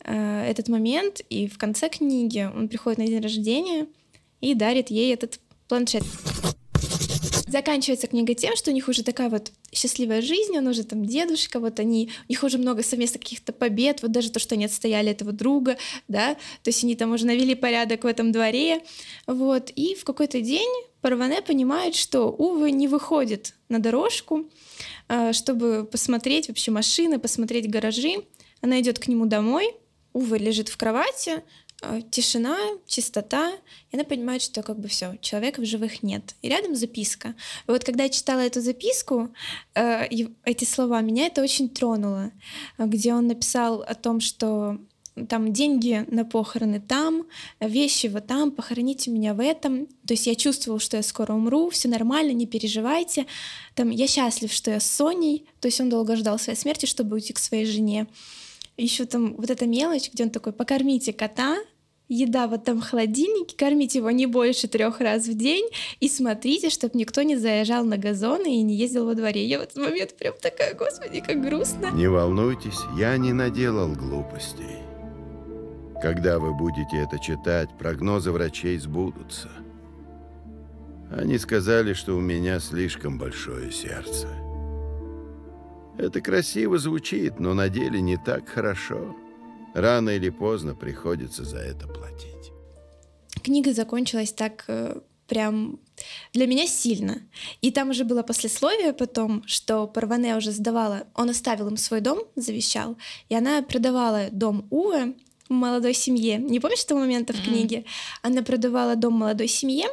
[0.05, 3.87] э, этот момент, и в конце книги он приходит на день рождения
[4.41, 6.05] и дарит ей этот планшет.
[7.53, 11.61] Заканчивается книга тем, что у них уже такая вот счастливая жизнь, он уже там дедушка,
[11.61, 15.11] вот они, у них уже много совместных каких-то побед, вот даже то, что они отстояли
[15.11, 15.77] этого друга,
[16.09, 18.81] да, то есть они там уже навели порядок в этом дворе,
[19.27, 20.71] вот, и в какой-то день
[21.03, 24.49] Парване понимает, что Увы не выходит на дорожку,
[25.09, 28.15] а, чтобы посмотреть вообще машины, посмотреть гаражи.
[28.63, 29.75] Она идет к нему домой,
[30.15, 31.43] Увы лежит в кровати,
[32.11, 33.53] тишина, чистота,
[33.91, 36.35] и она понимает, что как бы все, человека в живых нет.
[36.43, 37.35] И рядом записка.
[37.67, 39.31] И вот когда я читала эту записку,
[39.75, 40.07] э,
[40.45, 42.31] эти слова, меня это очень тронуло,
[42.79, 44.79] где он написал о том, что
[45.29, 47.27] там деньги на похороны там,
[47.61, 49.87] вещи вот там, похороните меня в этом.
[50.07, 53.27] То есть я чувствовал, что я скоро умру, все нормально, не переживайте.
[53.75, 55.47] Там я счастлив, что я с Соней.
[55.61, 58.07] То есть он долго ждал своей смерти, чтобы уйти к своей жене.
[58.79, 61.59] Еще там вот эта мелочь, где он такой, покормите кота,
[62.13, 65.69] еда в этом холодильнике, кормите его не больше трех раз в день
[66.01, 69.47] и смотрите, чтобы никто не заезжал на газоны и не ездил во дворе.
[69.47, 71.91] Я в этот момент прям такая, господи, как грустно.
[71.93, 74.79] Не волнуйтесь, я не наделал глупостей.
[76.03, 79.49] Когда вы будете это читать, прогнозы врачей сбудутся.
[81.11, 84.29] Они сказали, что у меня слишком большое сердце.
[85.99, 89.15] Это красиво звучит, но на деле не так хорошо.
[89.75, 92.53] Рано или поздно приходится за это платить.
[93.43, 95.81] Книга закончилась так э, прям
[96.33, 97.23] для меня сильно.
[97.63, 102.19] И там уже было послесловие потом, что Парване уже сдавала, он оставил им свой дом,
[102.37, 102.97] завещал,
[103.29, 105.15] и она продавала дом Уве
[105.49, 106.39] молодой семье.
[106.39, 107.45] Не помнишь этого момента в mm-hmm.
[107.45, 107.85] книге?
[108.23, 109.87] Она продавала дом молодой семье,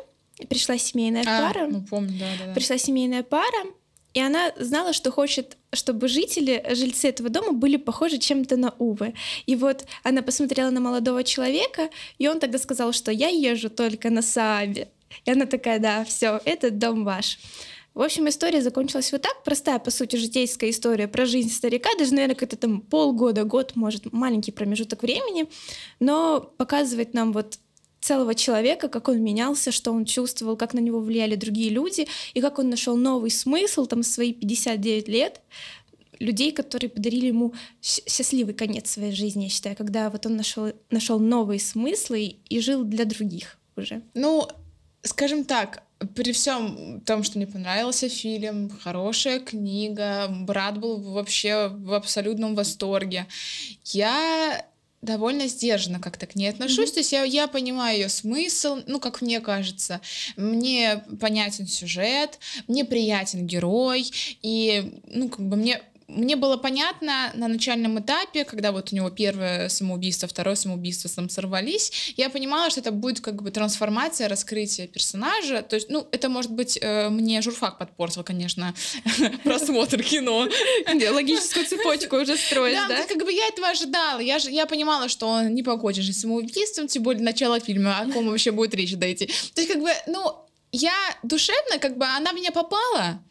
[0.48, 1.68] пришла семейная а, пара.
[1.68, 2.54] Ну, помню, да, да, да.
[2.54, 3.65] Пришла семейная пара,
[4.13, 9.13] и она знала, что хочет, чтобы жители, жильцы этого дома были похожи чем-то на Увы.
[9.45, 14.10] И вот она посмотрела на молодого человека, и он тогда сказал, что я езжу только
[14.10, 14.89] на Саабе.
[15.26, 17.39] И она такая, да, все, этот дом ваш.
[17.93, 19.43] В общем, история закончилась вот так.
[19.43, 21.89] Простая, по сути, житейская история про жизнь старика.
[21.98, 25.48] Даже, наверное, какой-то там полгода, год, может, маленький промежуток времени.
[26.00, 27.60] Но показывает нам вот
[28.02, 32.42] целого человека, как он менялся, что он чувствовал, как на него влияли другие люди, и
[32.42, 35.42] как он нашел новый смысл там свои 59 лет,
[36.20, 41.20] людей, которые подарили ему счастливый конец своей жизни, я считаю, когда вот он нашел, нашел
[41.20, 44.02] новые смыслы и жил для других уже.
[44.14, 44.48] Ну,
[45.04, 45.84] скажем так,
[46.16, 53.28] при всем том, что мне понравился фильм, хорошая книга, брат был вообще в абсолютном восторге,
[53.86, 54.66] я
[55.02, 56.90] довольно сдержанно как-то к ней отношусь.
[56.90, 56.94] Mm-hmm.
[56.94, 60.02] То есть я, я понимаю ее смысл, ну, как мне кажется.
[60.36, 67.48] Мне понятен сюжет, мне приятен герой, и, ну, как бы мне мне было понятно на
[67.48, 72.80] начальном этапе, когда вот у него первое самоубийство, второе самоубийство там сорвались, я понимала, что
[72.80, 75.62] это будет как бы трансформация, раскрытие персонажа.
[75.62, 78.74] То есть, ну, это, может быть, э, мне журфак подпортил, конечно,
[79.43, 80.48] просмотр кино.
[81.12, 83.06] Логическую цепочку уже строишь, да?
[83.06, 84.19] как бы я этого ожидала.
[84.19, 88.30] Я, я понимала, что он не покончит же самоубийством, тем более начало фильма, о ком
[88.30, 89.28] вообще будет речь дойти.
[89.54, 90.36] То есть, как бы, ну,
[90.72, 90.93] я
[91.24, 93.22] душевно, как бы она меня попала,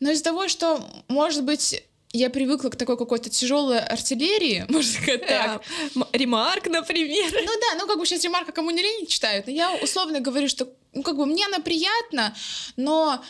[0.00, 1.82] но из-за того, что, может быть,
[2.12, 5.62] я привыкла к такой какой-то тяжелой артиллерии, можно сказать так.
[6.12, 7.32] Ремарк, например.
[7.32, 10.48] Ну да, ну как бы сейчас ремарка кому не лень читают, но я условно говорю,
[10.48, 12.34] что ну как бы мне она приятна,
[12.76, 13.22] но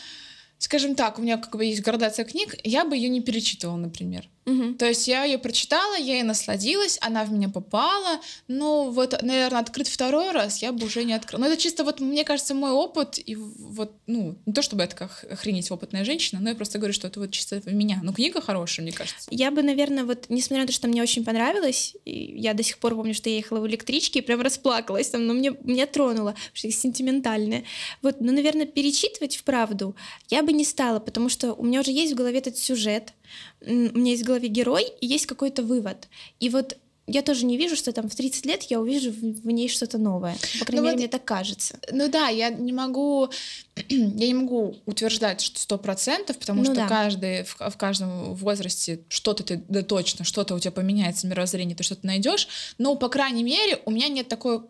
[0.57, 4.29] скажем так, у меня как бы есть градация книг, я бы ее не перечитывала, например.
[4.45, 4.75] Угу.
[4.75, 8.19] То есть я ее прочитала, я ей насладилась, она в меня попала.
[8.47, 11.41] Ну, вот, наверное, открыть второй раз я бы уже не открыла.
[11.41, 14.95] Но это чисто вот, мне кажется, мой опыт, и вот, ну, не то чтобы это
[14.95, 17.99] как охренеть опытная женщина, но я просто говорю, что это вот чисто в меня.
[18.03, 19.27] Ну, книга хорошая, мне кажется.
[19.31, 22.95] Я бы, наверное, вот, несмотря на то, что мне очень понравилось, я до сих пор
[22.95, 26.67] помню, что я ехала в электричке и прям расплакалась там, но мне, меня тронуло, что
[26.67, 27.63] это сентиментальное.
[28.01, 29.95] Вот, ну, наверное, перечитывать вправду
[30.29, 33.13] я бы не стала, потому что у меня уже есть в голове этот сюжет,
[33.61, 36.07] у меня есть в голове герой, и есть какой-то вывод.
[36.39, 39.67] И вот я тоже не вижу, что там в 30 лет я увижу в, ней
[39.67, 40.37] что-то новое.
[40.59, 41.77] По крайней ну мере, вот, мне так кажется.
[41.91, 43.29] Ну да, я не могу,
[43.89, 46.87] я не могу утверждать, что сто процентов, потому ну что да.
[46.87, 51.83] каждый в, в каждом возрасте что-то ты да точно, что-то у тебя поменяется мировоззрение, ты
[51.83, 52.47] что-то найдешь.
[52.77, 54.61] Но по крайней мере у меня нет такой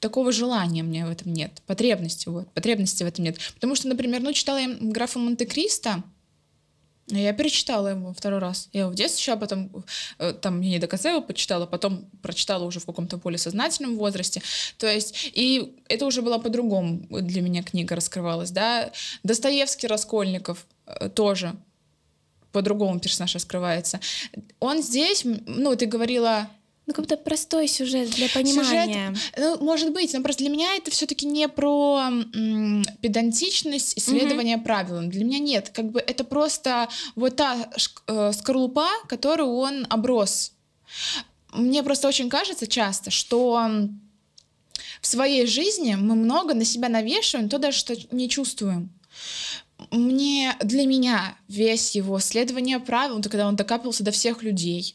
[0.00, 4.22] такого желания мне в этом нет, потребности вот, потребности в этом нет, потому что, например,
[4.22, 6.02] ну читала я графа Монте-Кристо,
[7.18, 8.68] я перечитала его второй раз.
[8.72, 9.84] Я его в детстве еще, потом
[10.18, 13.96] э, там я не до конца его почитала, потом прочитала уже в каком-то более сознательном
[13.96, 14.42] возрасте.
[14.78, 18.90] То есть, и это уже была по-другому для меня книга раскрывалась, да.
[19.22, 21.54] Достоевский, Раскольников э, тоже
[22.52, 24.00] по-другому персонаж раскрывается.
[24.58, 26.48] Он здесь, ну, ты говорила
[26.90, 29.14] ну, как-то простой сюжет для понимания.
[29.14, 34.56] Сюжет, ну, может быть, но просто для меня это все-таки не про м, педантичность, исследование
[34.56, 34.64] угу.
[34.64, 35.08] правилам.
[35.08, 35.70] Для меня нет.
[35.70, 37.70] Как бы это просто вот та
[38.08, 40.52] э, скорлупа, которую он оброс.
[41.52, 43.70] Мне просто очень кажется часто, что
[45.00, 48.90] в своей жизни мы много на себя навешиваем, то даже что не чувствуем
[49.90, 54.94] мне, для меня весь его следование правил, когда он докапывался до всех людей,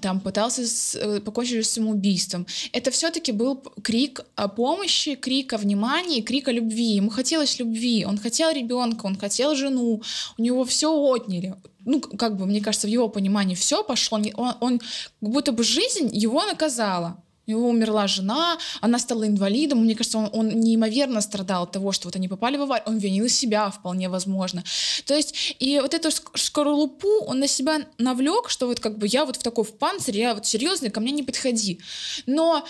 [0.00, 5.58] там пытался с, э, покончить с самоубийством, это все-таки был крик о помощи, крик о
[5.58, 6.96] внимании, крик о любви.
[6.96, 10.02] Ему хотелось любви, он хотел ребенка, он хотел жену,
[10.38, 11.54] у него все отняли.
[11.84, 15.62] Ну, как бы, мне кажется, в его понимании все пошло, он, он как будто бы
[15.64, 17.22] жизнь его наказала.
[17.46, 19.84] У него умерла жена, она стала инвалидом.
[19.84, 22.88] Мне кажется, он, он неимоверно страдал от того, что вот они попали в аварию.
[22.88, 24.64] Он винил себя, вполне возможно.
[25.06, 29.24] То есть, и вот эту скорлупу он на себя навлек, что вот как бы я
[29.24, 31.80] вот в такой в панцире, я вот серьезный, ко мне не подходи.
[32.26, 32.66] Но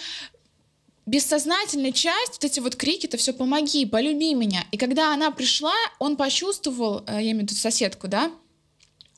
[1.07, 4.65] бессознательная часть, вот эти вот крики, это все помоги, полюби меня.
[4.73, 8.31] И когда она пришла, он почувствовал, э, я имею в виду соседку, да,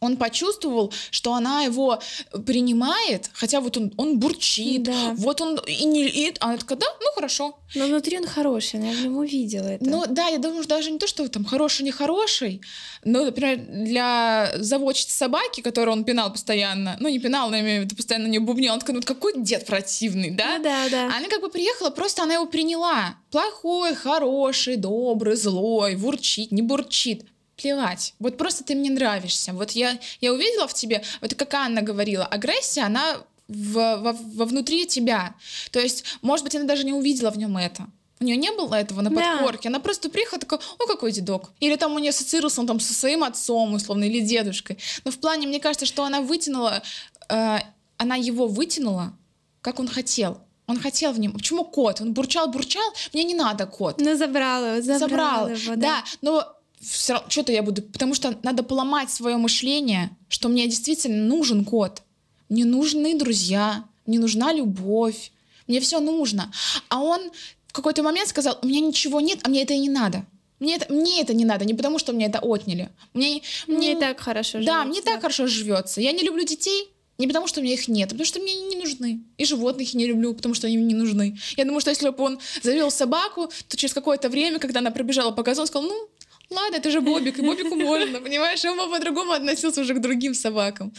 [0.01, 2.01] он почувствовал, что она его
[2.45, 5.15] принимает, хотя вот он, он бурчит, да.
[5.17, 6.05] вот он и не...
[6.05, 7.59] И, а она такая, да, ну хорошо.
[7.75, 9.85] Но внутри он хороший, она в нем увидела это.
[9.85, 12.61] Ну да, я думаю, даже не то, что там хороший, не хороший,
[13.05, 17.85] но, например, для заводчицы собаки, которую он пинал постоянно, ну не пинал, но имею в
[17.85, 20.59] виду, постоянно не бубнил, он такой, ну какой дед противный, да?
[20.59, 21.05] Ну, да, да.
[21.07, 23.17] Она как бы приехала, просто она его приняла.
[23.31, 27.25] Плохой, хороший, добрый, злой, вурчит, не бурчит
[27.57, 28.15] плевать.
[28.19, 29.53] Вот просто ты мне нравишься.
[29.53, 33.17] Вот я, я увидела в тебе, вот как Анна говорила, агрессия, она
[33.49, 35.35] в, во, вовнутри тебя.
[35.71, 37.87] То есть, может быть, она даже не увидела в нем это.
[38.19, 39.69] У нее не было этого на подкорке.
[39.69, 39.75] Да.
[39.75, 41.51] Она просто приехала такая, о, какой дедок.
[41.61, 44.79] Или там у нее ассоциировался он там со своим отцом, условно, или дедушкой.
[45.05, 46.83] Но в плане, мне кажется, что она вытянула,
[47.29, 47.59] э,
[47.99, 49.13] она его вытянула,
[49.61, 50.41] как он хотел.
[50.67, 51.33] Он хотел в нем.
[51.33, 52.01] Почему кот?
[52.01, 52.91] Он бурчал, бурчал.
[53.13, 54.01] Мне не надо кот.
[54.01, 55.49] Ну, забрал его, забрал, забрал.
[55.49, 55.81] его, да.
[55.81, 56.56] Да, но
[56.87, 62.03] что-то я буду, потому что надо поломать свое мышление, что мне действительно нужен кот.
[62.49, 65.33] Мне нужны друзья, мне нужна любовь,
[65.67, 66.53] мне все нужно.
[66.89, 67.31] А он
[67.67, 70.25] в какой-то момент сказал, у меня ничего нет, а мне это и не надо.
[70.59, 72.89] Мне это, мне это не надо, не потому что мне это отняли.
[73.13, 74.73] Мне, мне, и так хорошо живется.
[74.73, 76.01] Да, мне так хорошо живется.
[76.01, 78.53] Я не люблю детей, не потому, что у меня их нет, а потому что мне
[78.53, 79.21] они не нужны.
[79.37, 81.39] И животных я не люблю, потому что они мне не нужны.
[81.57, 85.31] Я думаю, что если бы он завел собаку, то через какое-то время, когда она пробежала
[85.31, 86.09] по газону, сказал, ну,
[86.51, 88.65] ладно, это же Бобик, и Бобику можно, понимаешь?
[88.65, 90.93] Он по-другому относился уже к другим собакам.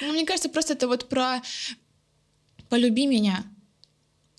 [0.00, 1.42] Но мне кажется, просто это вот про
[2.68, 3.44] «полюби меня».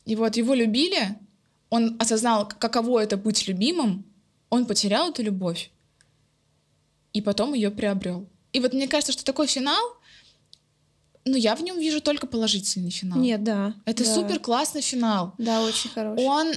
[0.06, 1.18] И вот его любили,
[1.70, 4.06] он осознал, каково это быть любимым,
[4.50, 5.72] он потерял эту любовь,
[7.14, 8.28] и потом ее приобрел.
[8.54, 9.84] И вот мне кажется, что такой финал,
[11.26, 13.18] ну, я в нем вижу только положительный финал.
[13.18, 13.74] Нет, да.
[13.86, 14.14] Это да.
[14.14, 15.34] супер классный финал.
[15.40, 16.24] Да, очень хороший.
[16.24, 16.54] Он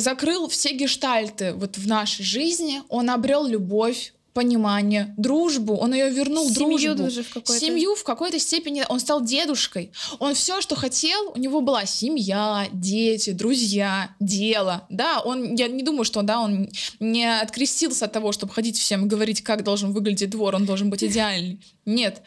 [0.00, 5.74] закрыл все гештальты вот в нашей жизни, он обрел любовь, понимание, дружбу.
[5.76, 7.02] Он ее вернул, Семью дружбу.
[7.04, 7.58] даже в какой-то.
[7.58, 8.84] Семью в какой-то степени.
[8.88, 9.90] Он стал дедушкой.
[10.18, 14.86] Он все, что хотел, у него была семья, дети, друзья, дело.
[14.88, 16.68] Да, он, я не думаю, что да, он
[17.00, 20.90] не открестился от того, чтобы ходить всем и говорить, как должен выглядеть двор, он должен
[20.90, 21.60] быть идеальный.
[21.84, 22.22] Нет.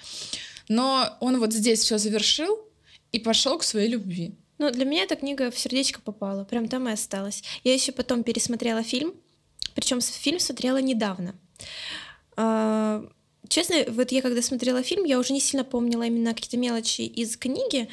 [0.68, 2.60] Но он вот здесь все завершил
[3.12, 4.36] и пошел к своей любви.
[4.64, 7.44] Ну, для меня эта книга в сердечко попала, прям там и осталась.
[7.66, 9.14] Я еще потом пересмотрела фильм,
[9.76, 11.36] причем фильм смотрела недавно.
[12.38, 13.06] А,
[13.50, 17.36] Честно, вот я когда смотрела фильм, я уже не сильно помнила именно какие-то мелочи из
[17.36, 17.90] книги.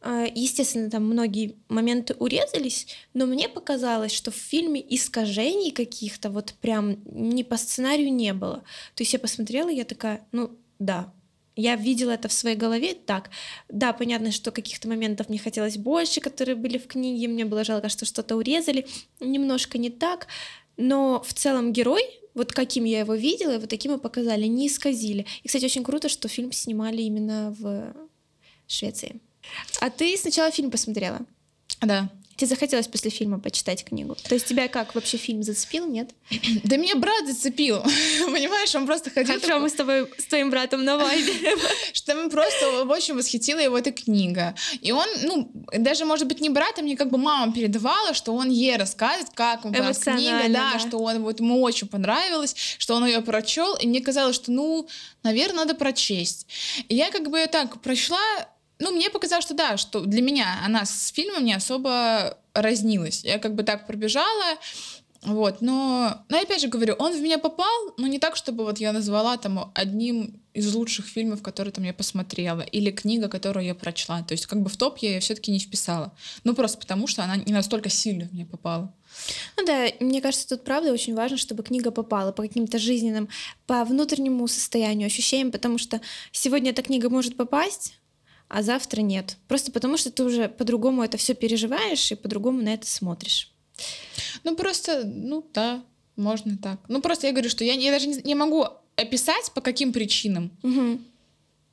[0.00, 6.54] А, Естественно, там многие моменты урезались, но мне показалось, что в фильме искажений каких-то вот
[6.60, 8.62] прям не по сценарию не было.
[8.94, 11.12] То есть я посмотрела, я такая, ну да,
[11.56, 13.30] я видела это в своей голове так.
[13.68, 17.88] Да, понятно, что каких-то моментов мне хотелось больше, которые были в книге, мне было жалко,
[17.88, 18.86] что что-то урезали,
[19.20, 20.28] немножко не так,
[20.76, 22.02] но в целом герой,
[22.34, 25.26] вот каким я его видела, вот таким и показали, не исказили.
[25.42, 27.94] И, кстати, очень круто, что фильм снимали именно в
[28.66, 29.20] Швеции.
[29.80, 31.20] А ты сначала фильм посмотрела?
[31.80, 32.08] Да.
[32.36, 34.14] Тебе захотелось после фильма почитать книгу?
[34.14, 36.10] То есть тебя как, вообще фильм зацепил, нет?
[36.64, 37.82] Да меня брат зацепил.
[38.26, 39.40] Понимаешь, он просто ходил...
[39.40, 41.32] Хорошо, мы с тобой, с твоим братом на вайбе.
[41.92, 44.54] Что мы просто очень восхитила его эта книга.
[44.80, 48.34] И он, ну, даже, может быть, не брат, а мне как бы мама передавала, что
[48.34, 50.78] он ей рассказывает, как ему понравилась книга, да, да.
[50.78, 54.88] что он, вот ему очень понравилось, что он ее прочел, и мне казалось, что, ну,
[55.22, 56.46] наверное, надо прочесть.
[56.88, 58.18] И я как бы ее так прочла,
[58.82, 63.24] ну, мне показалось, что да, что для меня она с фильмом не особо разнилась.
[63.24, 64.58] Я как бы так пробежала,
[65.22, 68.78] вот, но, но опять же говорю, он в меня попал, но не так, чтобы вот
[68.78, 73.76] я назвала там одним из лучших фильмов, которые там я посмотрела, или книга, которую я
[73.76, 74.22] прочла.
[74.22, 76.12] То есть как бы в топ я ее все-таки не вписала.
[76.42, 78.92] Ну просто потому, что она не настолько сильно в меня попала.
[79.56, 83.28] Ну да, мне кажется, тут правда очень важно, чтобы книга попала по каким-то жизненным,
[83.66, 86.00] по внутреннему состоянию, ощущениям, потому что
[86.32, 87.94] сегодня эта книга может попасть,
[88.52, 89.38] а завтра нет.
[89.48, 93.50] Просто потому, что ты уже по-другому это все переживаешь и по-другому на это смотришь.
[94.44, 95.82] Ну просто, ну да,
[96.16, 96.78] можно так.
[96.88, 100.50] Ну просто я говорю, что я, я даже не, не могу описать, по каким причинам.
[100.62, 101.00] Угу.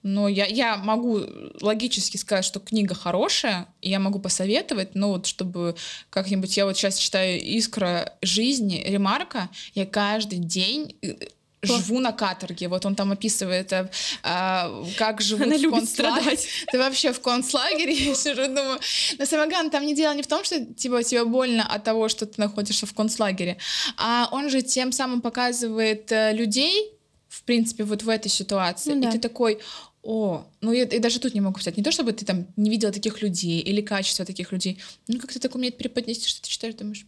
[0.04, 1.22] Но я, я могу
[1.60, 5.76] логически сказать, что книга хорошая, и я могу посоветовать, но вот чтобы
[6.10, 6.56] как-нибудь...
[6.56, 11.16] Я вот сейчас читаю «Искра жизни» Ремарка, я каждый день э,
[11.62, 12.68] живу на каторге.
[12.68, 13.90] Вот он там описывает, а,
[14.24, 16.22] а, как живут Она в любит концлагере.
[16.22, 16.48] страдать.
[16.72, 18.80] Ты вообще в концлагере, я сижу, думаю...
[19.18, 22.10] Но самое главное, там не дело не в том, что типа, тебе больно от того,
[22.10, 23.58] что ты находишься в концлагере,
[23.98, 26.92] а он же тем самым показывает э, людей,
[27.28, 28.94] в принципе, вот в этой ситуации.
[28.94, 29.10] Ну да.
[29.10, 29.60] И ты такой,
[30.02, 32.70] о, ну я, и даже тут не могу сказать, не то чтобы ты там не
[32.70, 36.50] видела таких людей или качество таких людей, ну как ты так умеет преподнести, что ты
[36.50, 37.06] читаешь, думаешь,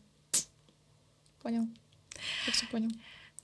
[1.42, 1.68] понял,
[2.46, 2.90] я все понял.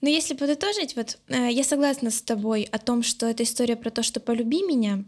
[0.01, 3.89] Но если подытожить, вот э, я согласна с тобой о том, что это история про
[3.89, 5.03] то, что полюби меня,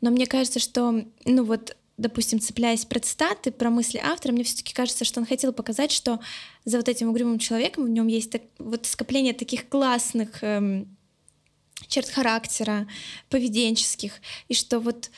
[0.00, 4.72] но мне кажется, что, ну вот, допустим, цепляясь про цитаты, про мысли автора, мне все-таки
[4.72, 6.20] кажется, что он хотел показать, что
[6.64, 10.96] за вот этим угрюмым человеком в нем есть так, вот скопление таких классных эм,
[11.88, 12.88] черт характера,
[13.28, 14.14] поведенческих,
[14.48, 15.10] и что вот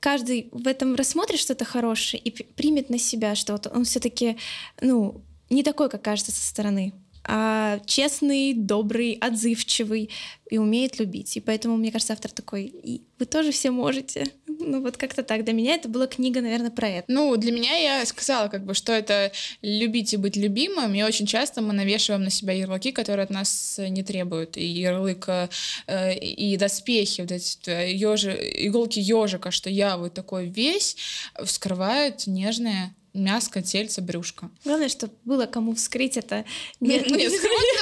[0.00, 4.38] каждый в этом рассмотрит что-то хорошее и примет на себя, что вот он все-таки,
[4.80, 6.94] ну, не такой, как кажется со стороны,
[7.26, 10.10] а честный, добрый, отзывчивый
[10.50, 11.36] и умеет любить.
[11.36, 14.26] И поэтому, мне кажется, автор такой, и вы тоже все можете.
[14.56, 15.44] Ну вот как-то так.
[15.44, 17.12] Для меня это была книга, наверное, про это.
[17.12, 19.32] Ну, для меня я сказала, как бы, что это
[19.62, 23.80] любить и быть любимым, и очень часто мы навешиваем на себя ярлыки, которые от нас
[23.88, 24.56] не требуют.
[24.56, 30.46] И ярлык, э, и доспехи, вот эти э, ёжи, иголки ежика, что я вот такой
[30.46, 30.96] весь,
[31.42, 34.50] вскрывают нежное мяско, тельце, брюшко.
[34.64, 36.44] Главное, чтобы было кому вскрыть это.
[36.80, 37.30] Ну, нет, скрывать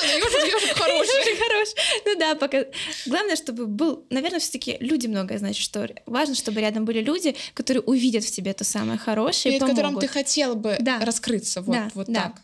[0.02, 1.36] надо, ежик, хороший.
[1.36, 1.74] Хороший.
[2.04, 2.64] Ну да, пока.
[3.06, 7.82] Главное, чтобы был, наверное, все-таки люди многое значит, что важно, чтобы рядом были люди, которые
[7.82, 11.62] увидят в тебе то самое хорошее Перед которым ты хотел бы раскрыться.
[11.62, 12.40] Вот, вот так.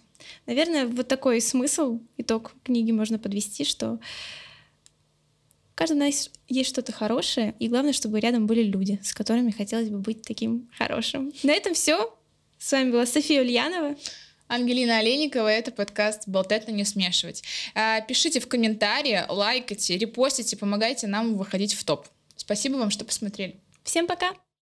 [0.46, 4.01] Наверное, вот такой смысл, итог книги можно подвести, что у
[5.74, 9.98] каждого нас есть что-то хорошее, и главное, чтобы рядом были люди, с которыми хотелось бы
[9.98, 11.33] быть таким хорошим.
[11.42, 12.17] На этом все.
[12.68, 13.96] С вами была София Ульянова.
[14.46, 17.42] Ангелина Олейникова, это подкаст «Болтать, но не смешивать».
[17.74, 22.07] А, Пишите в комментарии, лайкайте, репостите, помогайте нам выходить в топ.
[22.37, 23.59] Спасибо вам, что посмотрели.
[23.85, 24.35] Всем пока!